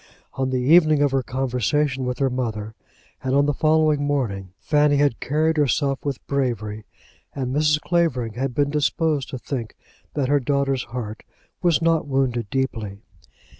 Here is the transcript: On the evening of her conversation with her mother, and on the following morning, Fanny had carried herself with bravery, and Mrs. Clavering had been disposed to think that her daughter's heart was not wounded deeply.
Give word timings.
On 0.33 0.49
the 0.49 0.57
evening 0.57 1.03
of 1.03 1.11
her 1.11 1.21
conversation 1.21 2.05
with 2.05 2.17
her 2.17 2.31
mother, 2.31 2.73
and 3.23 3.35
on 3.35 3.45
the 3.45 3.53
following 3.53 4.01
morning, 4.03 4.49
Fanny 4.59 4.95
had 4.97 5.19
carried 5.19 5.57
herself 5.57 6.03
with 6.03 6.25
bravery, 6.25 6.85
and 7.35 7.55
Mrs. 7.55 7.79
Clavering 7.81 8.33
had 8.33 8.55
been 8.55 8.71
disposed 8.71 9.29
to 9.29 9.37
think 9.37 9.75
that 10.15 10.27
her 10.27 10.39
daughter's 10.39 10.85
heart 10.85 11.21
was 11.61 11.83
not 11.83 12.07
wounded 12.07 12.49
deeply. 12.49 13.03